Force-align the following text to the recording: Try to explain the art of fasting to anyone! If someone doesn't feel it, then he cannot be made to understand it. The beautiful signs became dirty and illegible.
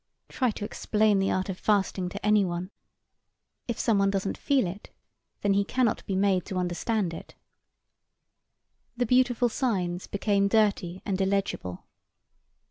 Try 0.29 0.49
to 0.49 0.65
explain 0.65 1.19
the 1.19 1.29
art 1.29 1.47
of 1.47 1.59
fasting 1.59 2.09
to 2.09 2.25
anyone! 2.25 2.71
If 3.67 3.77
someone 3.77 4.09
doesn't 4.09 4.35
feel 4.35 4.65
it, 4.65 4.89
then 5.41 5.53
he 5.53 5.63
cannot 5.63 6.03
be 6.07 6.15
made 6.15 6.43
to 6.47 6.57
understand 6.57 7.13
it. 7.13 7.35
The 8.97 9.05
beautiful 9.05 9.47
signs 9.47 10.07
became 10.07 10.47
dirty 10.47 11.03
and 11.05 11.21
illegible. 11.21 11.85